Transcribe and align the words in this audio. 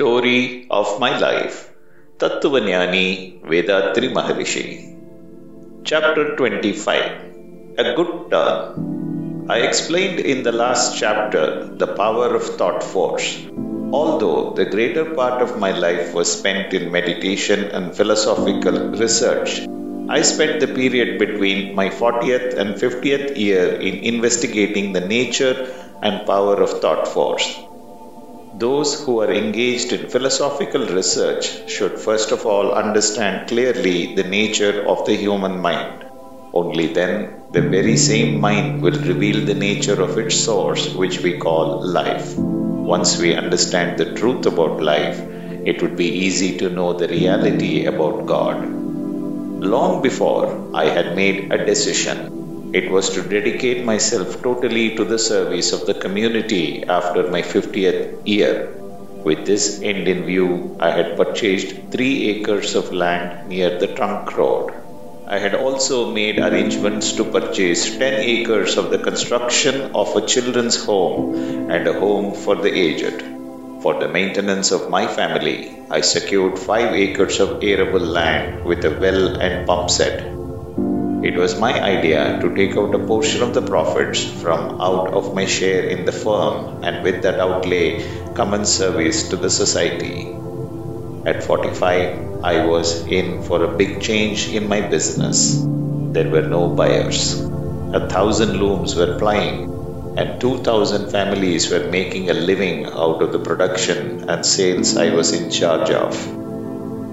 Story 0.00 0.66
of 0.78 0.98
my 1.02 1.10
life 1.22 1.56
Thathuvagnani 2.20 3.42
Vethathiri 3.50 4.08
Maharishi 4.16 4.64
Chapter 5.90 6.36
25 6.36 7.76
A 7.82 7.84
Good 7.98 8.30
Turn 8.30 9.44
I 9.54 9.58
explained 9.58 10.20
in 10.20 10.42
the 10.42 10.52
last 10.62 10.96
chapter 10.96 11.44
the 11.82 11.90
power 12.00 12.34
of 12.34 12.44
thought 12.58 12.82
force. 12.82 13.28
Although 13.92 14.54
the 14.54 14.64
greater 14.74 15.04
part 15.04 15.42
of 15.42 15.58
my 15.58 15.72
life 15.86 16.14
was 16.14 16.32
spent 16.38 16.72
in 16.72 16.90
meditation 16.90 17.64
and 17.64 17.94
philosophical 17.94 18.78
research, 19.04 19.66
I 20.08 20.22
spent 20.22 20.60
the 20.60 20.74
period 20.80 21.18
between 21.18 21.74
my 21.74 21.90
40th 21.90 22.56
and 22.56 22.76
50th 22.76 23.36
year 23.36 23.66
in 23.74 23.96
investigating 24.14 24.94
the 24.94 25.06
nature 25.18 25.56
and 26.00 26.26
power 26.26 26.56
of 26.62 26.80
thought 26.80 27.06
force. 27.06 27.46
Those 28.60 29.02
who 29.02 29.20
are 29.22 29.32
engaged 29.32 29.90
in 29.94 30.10
philosophical 30.10 30.84
research 30.84 31.70
should 31.70 31.98
first 31.98 32.30
of 32.30 32.44
all 32.44 32.72
understand 32.72 33.48
clearly 33.48 34.14
the 34.14 34.24
nature 34.24 34.86
of 34.86 35.06
the 35.06 35.14
human 35.16 35.62
mind. 35.62 36.04
Only 36.52 36.88
then 36.88 37.40
the 37.52 37.62
very 37.62 37.96
same 37.96 38.38
mind 38.38 38.82
will 38.82 39.00
reveal 39.12 39.46
the 39.46 39.54
nature 39.54 40.02
of 40.02 40.18
its 40.18 40.36
source, 40.36 40.92
which 40.94 41.22
we 41.22 41.38
call 41.38 41.86
life. 41.86 42.36
Once 42.36 43.18
we 43.18 43.34
understand 43.34 43.96
the 43.96 44.12
truth 44.12 44.44
about 44.44 44.82
life, 44.82 45.18
it 45.64 45.80
would 45.80 45.96
be 45.96 46.10
easy 46.26 46.58
to 46.58 46.68
know 46.68 46.92
the 46.92 47.08
reality 47.08 47.86
about 47.86 48.26
God. 48.26 48.58
Long 49.74 50.02
before 50.02 50.68
I 50.74 50.84
had 50.84 51.16
made 51.16 51.50
a 51.50 51.64
decision 51.64 52.39
it 52.72 52.90
was 52.90 53.10
to 53.10 53.22
dedicate 53.22 53.84
myself 53.84 54.42
totally 54.42 54.94
to 54.96 55.04
the 55.04 55.18
service 55.18 55.72
of 55.72 55.86
the 55.86 55.94
community 55.94 56.84
after 56.84 57.28
my 57.28 57.42
50th 57.42 58.20
year. 58.24 58.72
With 59.24 59.44
this 59.44 59.82
end 59.82 60.06
in 60.06 60.24
view, 60.24 60.76
I 60.78 60.90
had 60.90 61.16
purchased 61.16 61.90
three 61.90 62.28
acres 62.30 62.74
of 62.76 62.92
land 62.92 63.48
near 63.48 63.78
the 63.78 63.88
trunk 63.88 64.36
road. 64.36 64.72
I 65.26 65.38
had 65.38 65.54
also 65.54 66.10
made 66.12 66.38
arrangements 66.38 67.12
to 67.12 67.24
purchase 67.24 67.96
10 67.96 68.14
acres 68.14 68.76
of 68.76 68.90
the 68.90 68.98
construction 68.98 69.92
of 69.94 70.14
a 70.16 70.26
children's 70.26 70.84
home 70.84 71.70
and 71.70 71.86
a 71.86 71.98
home 71.98 72.34
for 72.34 72.54
the 72.54 72.72
aged. 72.72 73.22
For 73.82 73.98
the 73.98 74.08
maintenance 74.08 74.70
of 74.70 74.90
my 74.90 75.06
family, 75.06 75.82
I 75.90 76.02
secured 76.02 76.58
5 76.58 76.94
acres 76.94 77.40
of 77.40 77.64
arable 77.64 78.00
land 78.00 78.64
with 78.64 78.84
a 78.84 78.90
well 78.90 79.40
and 79.40 79.66
pump 79.66 79.90
set. 79.90 80.29
It 81.22 81.36
was 81.36 81.60
my 81.60 81.78
idea 81.78 82.38
to 82.40 82.54
take 82.54 82.78
out 82.78 82.94
a 82.94 82.98
portion 82.98 83.42
of 83.42 83.52
the 83.52 83.60
profits 83.60 84.24
from 84.24 84.80
out 84.80 85.12
of 85.12 85.34
my 85.34 85.44
share 85.44 85.82
in 85.84 86.06
the 86.06 86.12
firm 86.12 86.82
and 86.82 87.04
with 87.04 87.20
that 87.24 87.38
outlay 87.38 88.02
common 88.32 88.64
service 88.64 89.28
to 89.28 89.36
the 89.36 89.50
society. 89.50 90.34
At 91.26 91.44
45, 91.44 92.42
I 92.42 92.64
was 92.64 93.06
in 93.06 93.42
for 93.42 93.62
a 93.62 93.76
big 93.76 94.00
change 94.00 94.48
in 94.48 94.66
my 94.66 94.80
business. 94.80 95.62
There 95.62 96.30
were 96.30 96.48
no 96.48 96.68
buyers. 96.68 97.38
A 97.92 98.08
thousand 98.08 98.56
looms 98.56 98.96
were 98.96 99.18
plying, 99.18 100.14
and 100.16 100.40
2,000 100.40 101.10
families 101.10 101.70
were 101.70 101.86
making 101.90 102.30
a 102.30 102.34
living 102.34 102.86
out 102.86 103.20
of 103.20 103.32
the 103.32 103.40
production 103.40 104.30
and 104.30 104.46
sales 104.46 104.96
I 104.96 105.10
was 105.10 105.34
in 105.34 105.50
charge 105.50 105.90
of. 105.90 106.16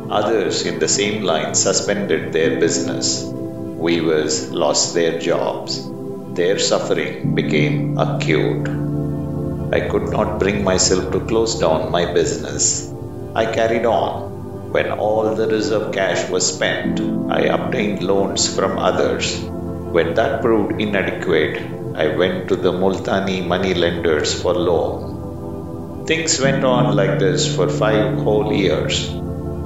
Others 0.10 0.66
in 0.66 0.80
the 0.80 0.88
same 0.88 1.24
line 1.24 1.56
suspended 1.56 2.32
their 2.32 2.58
business 2.58 3.34
weavers 3.78 4.52
lost 4.52 4.94
their 4.96 5.20
jobs. 5.20 5.88
Their 6.34 6.58
suffering 6.58 7.36
became 7.36 7.98
acute. 7.98 8.68
I 9.72 9.82
could 9.90 10.10
not 10.10 10.40
bring 10.40 10.64
myself 10.64 11.12
to 11.12 11.20
close 11.20 11.60
down 11.60 11.92
my 11.92 12.12
business. 12.12 12.92
I 13.36 13.46
carried 13.46 13.86
on. 13.86 14.72
When 14.72 14.92
all 14.92 15.36
the 15.36 15.48
reserve 15.48 15.94
cash 15.94 16.30
was 16.30 16.54
spent, 16.56 17.00
I 17.32 17.42
obtained 17.58 18.02
loans 18.04 18.54
from 18.54 18.80
others. 18.80 19.40
When 19.40 20.16
that 20.16 20.42
proved 20.42 20.82
inadequate, 20.82 21.62
I 21.96 22.16
went 22.16 22.50
to 22.50 22.56
the 22.56 22.72
Multani 22.72 23.46
money 23.46 23.74
lenders 23.74 24.42
for 24.42 24.54
loan. 24.54 26.06
Things 26.06 26.40
went 26.42 26.64
on 26.64 26.96
like 26.96 27.20
this 27.20 27.56
for 27.56 27.70
five 27.70 28.18
whole 28.20 28.52
years. 28.54 29.10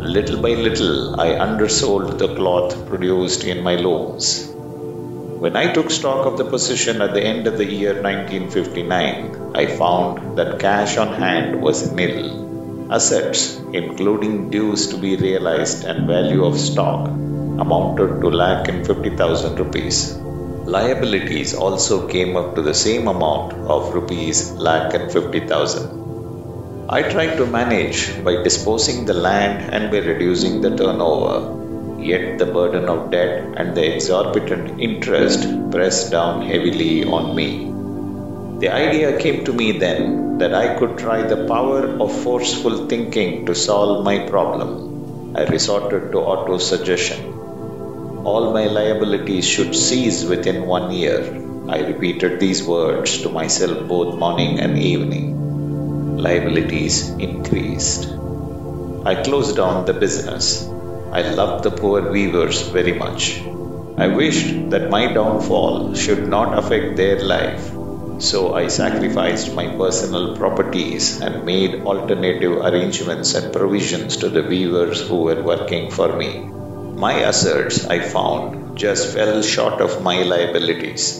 Little 0.03 0.41
by 0.41 0.55
little, 0.55 1.21
I 1.21 1.37
undersold 1.37 2.17
the 2.17 2.33
cloth 2.33 2.87
produced 2.87 3.43
in 3.43 3.61
my 3.61 3.75
looms. 3.75 4.51
When 4.51 5.55
I 5.55 5.71
took 5.71 5.91
stock 5.91 6.25
of 6.25 6.39
the 6.39 6.43
position 6.43 7.03
at 7.03 7.13
the 7.13 7.23
end 7.23 7.45
of 7.45 7.59
the 7.59 7.65
year 7.65 7.93
1959, 8.01 9.51
I 9.53 9.67
found 9.67 10.39
that 10.39 10.59
cash 10.59 10.97
on 10.97 11.13
hand 11.13 11.61
was 11.61 11.91
nil. 11.91 12.91
Assets, 12.91 13.57
including 13.73 14.49
dues 14.49 14.87
to 14.87 14.97
be 14.97 15.17
realized 15.17 15.85
and 15.85 16.07
value 16.07 16.45
of 16.45 16.57
stock, 16.57 17.07
amounted 17.07 18.21
to 18.21 18.29
lakh 18.31 18.69
and 18.69 18.87
fifty 18.87 19.15
thousand 19.15 19.59
rupees. 19.59 20.17
Liabilities 20.65 21.53
also 21.53 22.07
came 22.07 22.35
up 22.35 22.55
to 22.55 22.63
the 22.63 22.73
same 22.73 23.07
amount 23.07 23.53
of 23.53 23.93
rupees 23.93 24.51
lakh 24.53 24.95
and 24.95 25.11
fifty 25.11 25.41
thousand. 25.41 26.00
I 26.93 27.03
tried 27.03 27.37
to 27.37 27.45
manage 27.45 28.21
by 28.21 28.43
disposing 28.43 29.05
the 29.05 29.13
land 29.13 29.73
and 29.73 29.89
by 29.89 29.99
reducing 29.99 30.59
the 30.59 30.75
turnover. 30.75 31.37
Yet 32.03 32.37
the 32.37 32.47
burden 32.47 32.89
of 32.89 33.11
debt 33.11 33.53
and 33.55 33.73
the 33.73 33.95
exorbitant 33.95 34.81
interest 34.81 35.47
pressed 35.71 36.11
down 36.11 36.41
heavily 36.41 37.05
on 37.05 37.33
me. 37.33 37.71
The 38.59 38.73
idea 38.73 39.17
came 39.19 39.45
to 39.45 39.53
me 39.53 39.79
then 39.79 40.37
that 40.39 40.53
I 40.53 40.77
could 40.77 40.97
try 40.97 41.21
the 41.21 41.47
power 41.47 41.87
of 41.87 42.23
forceful 42.23 42.87
thinking 42.87 43.45
to 43.45 43.55
solve 43.55 44.03
my 44.03 44.27
problem. 44.27 45.33
I 45.37 45.45
resorted 45.45 46.11
to 46.11 46.17
auto 46.17 46.57
suggestion. 46.57 47.23
All 48.25 48.51
my 48.51 48.65
liabilities 48.65 49.47
should 49.47 49.77
cease 49.77 50.25
within 50.25 50.65
one 50.65 50.91
year. 50.91 51.21
I 51.69 51.87
repeated 51.87 52.41
these 52.41 52.67
words 52.67 53.21
to 53.21 53.29
myself 53.29 53.87
both 53.87 54.19
morning 54.19 54.59
and 54.59 54.77
evening 54.77 55.40
liabilities 56.25 57.09
increased. 57.27 58.03
I 59.11 59.23
closed 59.23 59.55
down 59.55 59.85
the 59.85 59.93
business. 59.93 60.67
I 61.11 61.21
loved 61.21 61.63
the 61.63 61.71
poor 61.71 62.11
weavers 62.11 62.61
very 62.69 62.93
much. 62.93 63.41
I 63.97 64.07
wished 64.07 64.69
that 64.69 64.91
my 64.91 65.11
downfall 65.11 65.95
should 65.95 66.27
not 66.27 66.59
affect 66.59 66.95
their 66.95 67.19
life, 67.23 67.71
so 68.19 68.53
I 68.53 68.67
sacrificed 68.67 69.55
my 69.55 69.67
personal 69.81 70.37
properties 70.37 71.19
and 71.21 71.43
made 71.43 71.81
alternative 71.81 72.53
arrangements 72.69 73.33
and 73.33 73.51
provisions 73.51 74.17
to 74.17 74.29
the 74.29 74.43
weavers 74.43 75.01
who 75.07 75.23
were 75.23 75.41
working 75.41 75.89
for 75.89 76.15
me. 76.15 76.31
My 77.07 77.23
assets, 77.23 77.87
I 77.87 77.99
found, 77.99 78.77
just 78.77 79.15
fell 79.15 79.41
short 79.41 79.81
of 79.81 80.03
my 80.03 80.21
liabilities. 80.21 81.19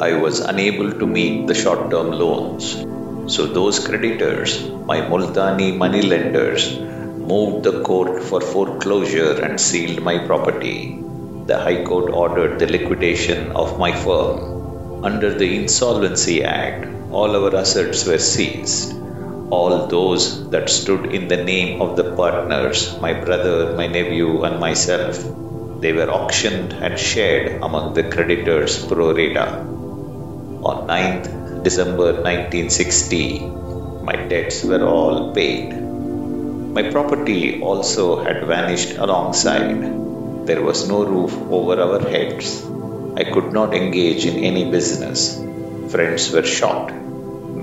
I 0.00 0.12
was 0.12 0.38
unable 0.38 0.92
to 0.92 1.06
meet 1.06 1.48
the 1.48 1.54
short 1.54 1.90
term 1.90 2.12
loans 2.12 2.86
so 3.26 3.46
those 3.46 3.84
creditors, 3.84 4.68
my 4.84 5.00
Multani 5.00 5.76
money 5.76 6.02
lenders, 6.02 6.78
moved 6.78 7.64
the 7.64 7.82
court 7.82 8.22
for 8.22 8.40
foreclosure 8.40 9.40
and 9.42 9.60
sealed 9.60 10.02
my 10.02 10.18
property. 10.26 11.02
The 11.46 11.58
High 11.58 11.82
Court 11.84 12.12
ordered 12.12 12.58
the 12.58 12.68
liquidation 12.68 13.50
of 13.52 13.78
my 13.78 13.92
firm. 13.92 15.04
Under 15.04 15.32
the 15.36 15.56
Insolvency 15.56 16.44
Act, 16.44 16.86
all 17.10 17.34
our 17.36 17.56
assets 17.56 18.06
were 18.06 18.18
seized. 18.18 18.94
All 19.50 19.86
those 19.88 20.50
that 20.50 20.70
stood 20.70 21.14
in 21.14 21.28
the 21.28 21.42
name 21.42 21.82
of 21.82 21.96
the 21.96 22.14
partners, 22.16 22.96
my 23.00 23.12
brother, 23.12 23.74
my 23.76 23.86
nephew, 23.88 24.44
and 24.44 24.60
myself, 24.60 25.18
they 25.80 25.92
were 25.92 26.10
auctioned 26.10 26.72
and 26.72 26.98
shared 26.98 27.62
among 27.62 27.94
the 27.94 28.04
creditors 28.04 28.84
pro 28.86 29.12
rata. 29.12 29.58
On 30.62 30.86
9th 30.88 31.45
December 31.62 32.12
1960, 32.22 33.40
my 34.02 34.16
debts 34.28 34.62
were 34.64 34.84
all 34.84 35.32
paid. 35.32 35.72
My 36.76 36.90
property 36.90 37.60
also 37.60 38.22
had 38.22 38.46
vanished 38.46 38.98
alongside. 38.98 40.46
There 40.46 40.62
was 40.62 40.88
no 40.88 41.04
roof 41.04 41.32
over 41.50 41.80
our 41.80 42.00
heads. 42.00 42.64
I 43.16 43.24
could 43.24 43.52
not 43.52 43.74
engage 43.74 44.26
in 44.26 44.44
any 44.44 44.70
business. 44.70 45.42
Friends 45.88 46.30
were 46.30 46.42
shot. 46.42 46.92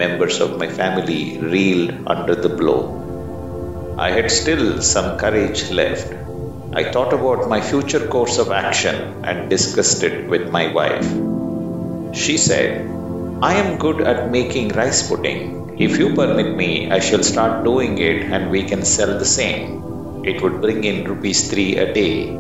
Members 0.04 0.42
of 0.42 0.58
my 0.58 0.68
family 0.68 1.38
reeled 1.38 2.08
under 2.08 2.36
the 2.36 2.50
blow. 2.50 3.96
I 3.98 4.10
had 4.12 4.32
still 4.32 4.82
some 4.82 5.18
courage 5.20 5.70
left. 5.70 6.12
I 6.74 6.92
thought 6.92 7.14
about 7.14 7.48
my 7.48 7.62
future 7.62 8.08
course 8.08 8.40
of 8.40 8.52
action 8.52 9.24
and 9.24 9.50
discussed 9.50 10.02
it 10.02 10.28
with 10.28 10.50
my 10.50 10.74
wife. 10.74 11.08
She 12.16 12.38
said, 12.38 13.03
I 13.46 13.56
am 13.56 13.78
good 13.78 14.00
at 14.00 14.32
making 14.32 14.70
rice 14.70 15.00
pudding. 15.06 15.76
If 15.78 15.98
you 16.00 16.16
permit 16.16 16.56
me, 16.56 16.90
I 16.90 17.00
shall 17.00 17.24
start 17.24 17.66
doing 17.66 17.98
it 17.98 18.22
and 18.32 18.50
we 18.50 18.64
can 18.64 18.86
sell 18.86 19.20
the 19.20 19.26
same. 19.26 20.24
It 20.24 20.42
would 20.42 20.62
bring 20.62 20.86
in 20.86 21.04
rupees 21.04 21.50
3 21.50 21.76
a 21.76 21.94
day. 21.94 22.38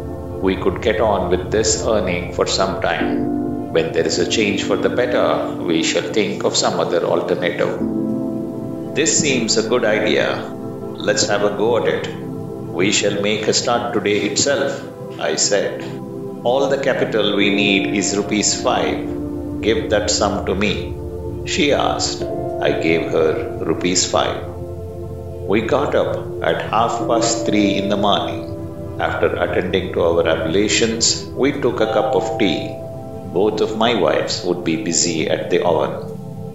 We 0.47 0.55
could 0.55 0.81
get 0.81 1.01
on 1.01 1.29
with 1.29 1.51
this 1.51 1.71
earning 1.85 2.31
for 2.35 2.45
some 2.47 2.79
time. 2.81 3.73
When 3.73 3.91
there 3.91 4.07
is 4.11 4.19
a 4.19 4.29
change 4.35 4.63
for 4.63 4.77
the 4.77 4.91
better, 5.01 5.27
we 5.69 5.83
shall 5.83 6.07
think 6.19 6.45
of 6.45 6.55
some 6.55 6.79
other 6.79 7.03
alternative. 7.03 7.73
This 8.95 9.19
seems 9.23 9.57
a 9.57 9.67
good 9.73 9.83
idea. 9.83 10.27
let's 11.09 11.27
have 11.27 11.43
a 11.43 11.57
go 11.63 11.69
at 11.79 11.89
it. 11.95 12.07
We 12.79 12.93
shall 12.99 13.17
make 13.27 13.49
a 13.49 13.57
start 13.61 13.93
today 13.97 14.19
itself, 14.29 14.79
I 15.19 15.35
said. 15.47 15.83
All 16.45 16.69
the 16.69 16.81
capital 16.89 17.35
we 17.41 17.49
need 17.61 17.93
is 18.03 18.15
rupees 18.21 18.53
5. 18.69 19.22
Give 19.63 19.89
that 19.91 20.11
sum 20.11 20.45
to 20.47 20.53
me. 20.53 20.73
She 21.45 21.71
asked. 21.71 22.23
I 22.67 22.71
gave 22.85 23.11
her 23.11 23.29
rupees 23.69 24.01
5. 24.11 25.47
We 25.51 25.61
got 25.61 25.95
up 25.95 26.43
at 26.49 26.69
half 26.73 27.07
past 27.07 27.45
three 27.45 27.75
in 27.75 27.87
the 27.89 27.95
morning. 27.95 28.41
After 28.99 29.29
attending 29.45 29.93
to 29.93 30.01
our 30.01 30.27
ablutions, 30.27 31.25
we 31.43 31.51
took 31.61 31.79
a 31.79 31.93
cup 31.93 32.13
of 32.19 32.37
tea. 32.39 32.75
Both 33.39 33.61
of 33.61 33.77
my 33.77 33.93
wives 33.95 34.43
would 34.45 34.63
be 34.63 34.83
busy 34.83 35.29
at 35.29 35.49
the 35.49 35.63
oven. 35.63 35.93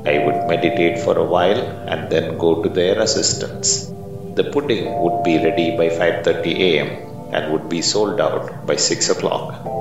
I 0.07 0.19
would 0.25 0.47
meditate 0.53 1.01
for 1.01 1.17
a 1.19 1.29
while 1.35 1.63
and 1.93 2.11
then 2.13 2.37
go 2.37 2.63
to 2.63 2.69
their 2.69 3.01
assistance. 3.01 3.91
The 4.37 4.45
pudding 4.53 4.85
would 5.03 5.25
be 5.25 5.39
ready 5.47 5.69
by 5.81 5.89
5:30 5.89 6.55
a.m. 6.69 6.91
and 7.33 7.53
would 7.53 7.69
be 7.69 7.83
sold 7.95 8.21
out 8.29 8.67
by 8.67 8.77
6 8.77 9.11
o'clock. 9.17 9.78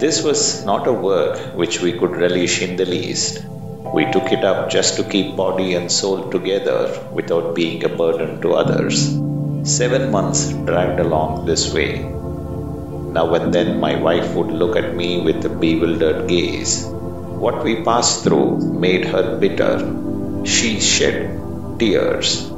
This 0.00 0.22
was 0.22 0.64
not 0.64 0.86
a 0.86 0.92
work 0.92 1.56
which 1.56 1.80
we 1.82 1.92
could 1.98 2.12
relish 2.12 2.62
in 2.62 2.76
the 2.76 2.84
least. 2.84 3.44
We 3.92 4.04
took 4.12 4.30
it 4.30 4.44
up 4.44 4.70
just 4.70 4.94
to 4.96 5.02
keep 5.02 5.34
body 5.34 5.74
and 5.74 5.90
soul 5.90 6.30
together 6.30 7.04
without 7.12 7.56
being 7.56 7.82
a 7.82 7.88
burden 7.88 8.40
to 8.42 8.54
others. 8.54 9.18
Seven 9.64 10.12
months 10.12 10.52
dragged 10.52 11.00
along 11.00 11.46
this 11.46 11.74
way. 11.74 11.98
Now 11.98 13.34
and 13.34 13.52
then 13.52 13.80
my 13.80 13.96
wife 14.00 14.36
would 14.36 14.52
look 14.52 14.76
at 14.76 14.94
me 14.94 15.20
with 15.20 15.44
a 15.44 15.48
bewildered 15.48 16.28
gaze. 16.28 16.86
What 16.86 17.64
we 17.64 17.82
passed 17.82 18.22
through 18.22 18.58
made 18.86 19.04
her 19.06 19.36
bitter. 19.36 19.74
She 20.44 20.78
shed 20.78 21.80
tears. 21.80 22.48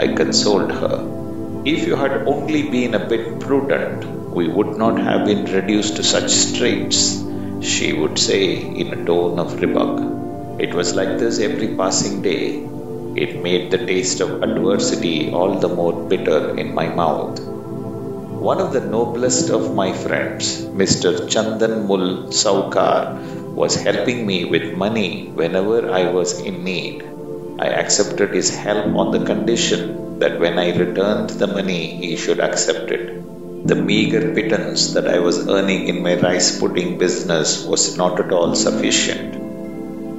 I 0.00 0.14
consoled 0.14 0.72
her. 0.72 1.62
If 1.64 1.86
you 1.86 1.94
had 1.94 2.26
only 2.26 2.68
been 2.68 2.94
a 2.94 3.06
bit 3.06 3.38
prudent, 3.38 4.17
we 4.32 4.48
would 4.48 4.76
not 4.76 4.98
have 4.98 5.26
been 5.26 5.44
reduced 5.46 5.96
to 5.96 6.02
such 6.04 6.30
straits, 6.30 7.22
she 7.60 7.92
would 7.92 8.18
say 8.18 8.56
in 8.56 8.92
a 8.92 9.04
tone 9.04 9.38
of 9.38 9.60
rebuke. 9.60 10.60
It 10.60 10.74
was 10.74 10.94
like 10.94 11.18
this 11.18 11.38
every 11.40 11.76
passing 11.76 12.22
day. 12.22 12.66
It 13.16 13.42
made 13.42 13.70
the 13.70 13.78
taste 13.78 14.20
of 14.20 14.42
adversity 14.42 15.32
all 15.32 15.58
the 15.58 15.68
more 15.68 15.92
bitter 16.08 16.56
in 16.56 16.74
my 16.74 16.88
mouth. 16.88 17.40
One 17.40 18.60
of 18.60 18.72
the 18.72 18.80
noblest 18.80 19.50
of 19.50 19.74
my 19.74 19.92
friends, 19.92 20.64
Mr. 20.64 21.28
Chandan 21.28 21.86
Mul 21.86 22.28
Saukar, 22.28 23.18
was 23.54 23.74
helping 23.74 24.26
me 24.26 24.44
with 24.44 24.76
money 24.76 25.30
whenever 25.34 25.90
I 25.90 26.10
was 26.12 26.40
in 26.40 26.64
need. 26.64 27.02
I 27.58 27.66
accepted 27.68 28.30
his 28.34 28.50
help 28.54 28.94
on 28.96 29.10
the 29.10 29.24
condition 29.24 30.18
that 30.20 30.38
when 30.38 30.58
I 30.58 30.76
returned 30.76 31.30
the 31.30 31.48
money, 31.48 31.96
he 31.96 32.16
should 32.16 32.40
accept 32.40 32.90
it. 32.90 33.17
The 33.68 33.74
meager 33.74 34.32
pittance 34.34 34.94
that 34.94 35.06
I 35.06 35.18
was 35.18 35.46
earning 35.46 35.88
in 35.88 36.02
my 36.02 36.14
rice 36.18 36.58
pudding 36.58 36.96
business 36.96 37.66
was 37.66 37.98
not 37.98 38.18
at 38.18 38.32
all 38.32 38.54
sufficient. 38.54 39.34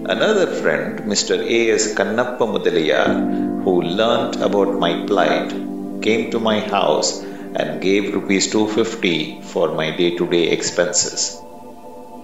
Another 0.07 0.45
friend, 0.45 0.99
Mr. 1.11 1.35
A.S. 1.57 1.95
Kannappa 1.95 2.45
Mudaliyar, 2.51 3.63
who 3.63 3.81
learnt 3.81 4.35
about 4.35 4.77
my 4.77 5.03
plight, 5.07 5.49
came 6.03 6.29
to 6.29 6.39
my 6.39 6.59
house 6.59 7.23
and 7.55 7.81
gave 7.81 8.13
rupees 8.13 8.51
250 8.51 9.41
for 9.41 9.73
my 9.73 9.89
day-to-day 9.97 10.49
expenses. 10.49 11.41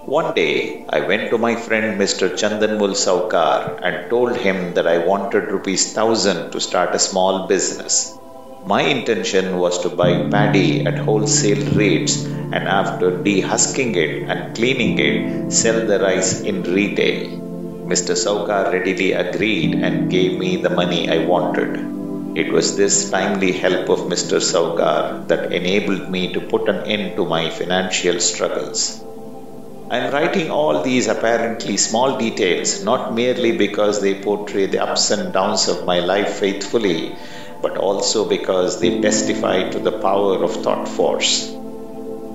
One 0.04 0.32
day, 0.34 0.84
I 0.88 1.00
went 1.00 1.30
to 1.30 1.38
my 1.38 1.56
friend 1.56 2.00
Mr. 2.00 2.30
Chandanmul 2.40 2.94
Saukar 2.94 3.80
and 3.82 4.08
told 4.10 4.36
him 4.36 4.74
that 4.74 4.86
I 4.86 4.98
wanted 4.98 5.50
rupees 5.50 5.92
1000 5.92 6.52
to 6.52 6.60
start 6.60 6.94
a 6.94 7.00
small 7.00 7.48
business. 7.48 8.16
My 8.64 8.82
intention 8.82 9.58
was 9.58 9.80
to 9.80 9.90
buy 9.90 10.28
paddy 10.30 10.86
at 10.86 10.98
wholesale 10.98 11.74
rates 11.74 12.24
and 12.24 12.68
after 12.68 13.10
dehusking 13.10 13.96
it 13.96 14.28
and 14.30 14.56
cleaning 14.56 14.98
it, 14.98 15.52
sell 15.52 15.86
the 15.86 15.98
rice 15.98 16.40
in 16.40 16.62
retail. 16.62 17.28
Mr. 17.86 18.16
Saukar 18.16 18.72
readily 18.72 19.12
agreed 19.12 19.74
and 19.74 20.10
gave 20.10 20.38
me 20.38 20.56
the 20.56 20.70
money 20.70 21.08
I 21.10 21.26
wanted. 21.26 22.36
It 22.36 22.52
was 22.52 22.76
this 22.76 23.10
timely 23.10 23.52
help 23.52 23.88
of 23.88 24.00
Mr. 24.00 24.40
Saukar 24.40 25.26
that 25.28 25.52
enabled 25.52 26.10
me 26.10 26.32
to 26.32 26.40
put 26.40 26.68
an 26.68 26.86
end 26.86 27.16
to 27.16 27.24
my 27.24 27.50
financial 27.50 28.20
struggles. 28.20 29.02
I 29.88 29.98
am 29.98 30.12
writing 30.12 30.50
all 30.50 30.82
these 30.82 31.06
apparently 31.06 31.76
small 31.76 32.18
details 32.18 32.82
not 32.82 33.14
merely 33.14 33.56
because 33.56 34.00
they 34.00 34.14
portray 34.14 34.66
the 34.66 34.82
ups 34.82 35.12
and 35.12 35.32
downs 35.32 35.68
of 35.68 35.86
my 35.86 36.00
life 36.00 36.40
faithfully, 36.40 37.14
but 37.62 37.76
also 37.76 38.28
because 38.28 38.80
they 38.80 39.00
testify 39.00 39.68
to 39.70 39.78
the 39.78 39.98
power 39.98 40.42
of 40.42 40.62
thought 40.62 40.88
force. 40.88 41.52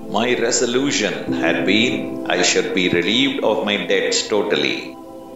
My 0.09 0.35
resolution 0.35 1.33
had 1.33 1.65
been 1.65 2.29
I 2.29 2.41
should 2.43 2.73
be 2.73 2.89
relieved 2.89 3.43
of 3.43 3.65
my 3.65 3.77
debts 3.85 4.27
totally 4.27 4.91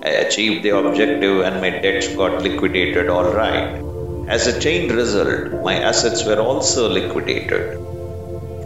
I 0.05 0.09
achieved 0.09 0.61
the 0.61 0.77
objective 0.77 1.41
and 1.41 1.61
my 1.61 1.71
debts 1.71 2.09
got 2.15 2.43
liquidated 2.43 3.09
all 3.09 3.33
right. 3.33 3.81
As 4.27 4.45
a 4.45 4.59
chain 4.59 4.91
result, 4.91 5.63
my 5.63 5.79
assets 5.79 6.23
were 6.23 6.39
also 6.39 6.87
liquidated. 6.87 7.79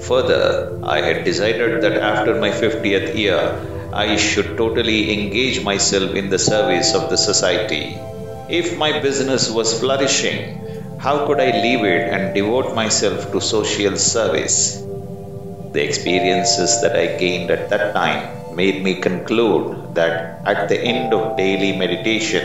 Further, 0.02 0.82
I 0.84 1.00
had 1.02 1.24
decided 1.24 1.82
that 1.84 1.94
after 1.94 2.36
my 2.42 2.50
50th 2.50 3.16
year, 3.16 3.40
I 3.94 4.18
should 4.18 4.58
totally 4.58 5.14
engage 5.14 5.64
myself 5.64 6.14
in 6.14 6.30
the 6.30 6.40
service 6.40 6.94
of 6.94 7.10
the 7.10 7.18
society. 7.18 7.98
If 8.50 8.78
my 8.78 9.00
business 9.00 9.50
was 9.50 9.80
flourishing, 9.80 10.69
how 11.00 11.26
could 11.26 11.40
I 11.40 11.52
leave 11.66 11.86
it 11.86 12.10
and 12.14 12.36
devote 12.36 12.76
myself 12.76 13.32
to 13.32 13.40
social 13.40 13.96
service? 13.98 14.84
The 15.72 15.82
experiences 15.82 16.82
that 16.82 16.94
I 16.94 17.18
gained 17.18 17.52
at 17.52 17.70
that 17.70 17.94
time 17.94 18.54
made 18.54 18.84
me 18.84 18.96
conclude 18.96 19.96
that 19.96 20.42
at 20.46 20.68
the 20.68 20.78
end 20.78 21.14
of 21.14 21.38
daily 21.38 21.72
meditation, 21.78 22.44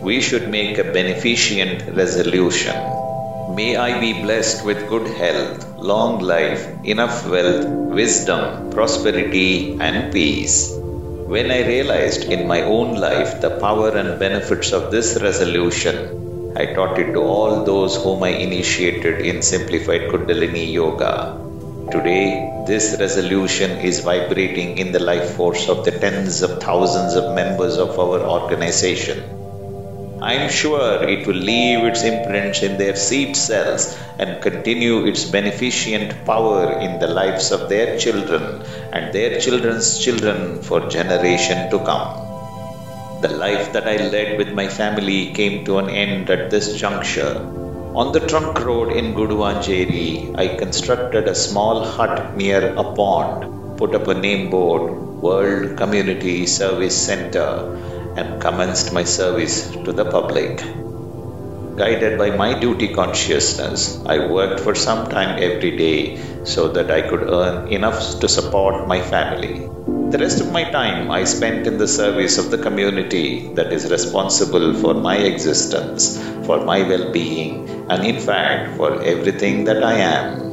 we 0.00 0.22
should 0.22 0.48
make 0.48 0.78
a 0.78 0.84
beneficent 0.84 1.94
resolution. 1.94 2.74
May 3.54 3.76
I 3.76 4.00
be 4.00 4.22
blessed 4.22 4.64
with 4.64 4.88
good 4.88 5.06
health, 5.18 5.66
long 5.76 6.20
life, 6.20 6.66
enough 6.84 7.28
wealth, 7.28 7.66
wisdom, 7.68 8.70
prosperity, 8.70 9.78
and 9.78 10.10
peace. 10.10 10.72
When 10.72 11.50
I 11.50 11.66
realized 11.66 12.24
in 12.24 12.48
my 12.48 12.62
own 12.62 12.94
life 12.94 13.42
the 13.42 13.58
power 13.60 13.90
and 13.90 14.18
benefits 14.18 14.72
of 14.72 14.90
this 14.90 15.20
resolution, 15.20 16.29
I 16.56 16.66
taught 16.66 16.98
it 16.98 17.12
to 17.12 17.20
all 17.20 17.64
those 17.64 17.96
whom 18.02 18.24
I 18.24 18.30
initiated 18.30 19.20
in 19.24 19.40
Simplified 19.40 20.10
Kundalini 20.10 20.72
Yoga. 20.72 21.38
Today, 21.92 22.64
this 22.66 22.96
resolution 22.98 23.78
is 23.78 24.00
vibrating 24.00 24.78
in 24.78 24.90
the 24.90 24.98
life 24.98 25.36
force 25.36 25.68
of 25.68 25.84
the 25.84 25.92
tens 25.92 26.42
of 26.42 26.60
thousands 26.60 27.14
of 27.14 27.36
members 27.36 27.76
of 27.78 27.96
our 27.98 28.20
organization. 28.20 29.22
I 30.20 30.34
am 30.34 30.50
sure 30.50 31.08
it 31.08 31.26
will 31.26 31.34
leave 31.34 31.84
its 31.84 32.02
imprints 32.02 32.62
in 32.62 32.78
their 32.78 32.96
seed 32.96 33.36
cells 33.36 33.96
and 34.18 34.42
continue 34.42 35.06
its 35.06 35.24
beneficent 35.24 36.24
power 36.26 36.80
in 36.80 36.98
the 36.98 37.08
lives 37.08 37.52
of 37.52 37.68
their 37.68 37.96
children 37.96 38.62
and 38.92 39.14
their 39.14 39.40
children's 39.40 39.98
children 39.98 40.62
for 40.62 40.88
generation 40.88 41.70
to 41.70 41.78
come. 41.78 42.29
The 43.20 43.28
life 43.28 43.72
that 43.72 43.86
I 43.86 43.96
led 43.96 44.38
with 44.38 44.52
my 44.52 44.68
family 44.68 45.32
came 45.32 45.64
to 45.66 45.78
an 45.78 45.90
end 45.90 46.30
at 46.30 46.50
this 46.50 46.76
juncture 46.76 47.60
on 47.92 48.12
the 48.12 48.20
trunk 48.20 48.64
road 48.64 48.92
in 48.92 49.14
Guduvancheri, 49.14 50.38
I 50.38 50.56
constructed 50.56 51.26
a 51.26 51.34
small 51.34 51.84
hut 51.84 52.36
near 52.36 52.72
a 52.76 52.84
pond, 52.94 53.76
put 53.78 53.96
up 53.96 54.06
a 54.06 54.14
name 54.14 54.48
board, 54.48 54.92
World 55.20 55.76
Community 55.76 56.46
Service 56.46 56.96
Center, 56.96 58.14
and 58.16 58.40
commenced 58.40 58.92
my 58.92 59.02
service 59.02 59.72
to 59.72 59.92
the 59.92 60.04
public. 60.04 60.58
Guided 61.76 62.16
by 62.16 62.30
my 62.30 62.56
duty 62.60 62.94
consciousness, 62.94 64.00
I 64.06 64.24
worked 64.26 64.60
for 64.60 64.76
some 64.76 65.08
time 65.08 65.42
every 65.42 65.76
day 65.76 66.44
so 66.44 66.68
that 66.68 66.92
I 66.92 67.02
could 67.02 67.28
earn 67.28 67.72
enough 67.72 68.20
to 68.20 68.28
support 68.28 68.86
my 68.86 69.00
family. 69.00 69.68
The 70.10 70.18
rest 70.18 70.40
of 70.40 70.50
my 70.50 70.64
time 70.64 71.08
I 71.08 71.22
spent 71.22 71.68
in 71.68 71.78
the 71.78 71.86
service 71.86 72.36
of 72.36 72.50
the 72.50 72.58
community 72.58 73.46
that 73.54 73.72
is 73.72 73.88
responsible 73.88 74.74
for 74.74 74.92
my 74.92 75.16
existence, 75.16 76.18
for 76.46 76.64
my 76.64 76.82
well 76.82 77.12
being, 77.12 77.68
and 77.88 78.04
in 78.04 78.18
fact 78.18 78.76
for 78.76 79.00
everything 79.02 79.62
that 79.70 79.84
I 79.84 79.94
am. 80.02 80.50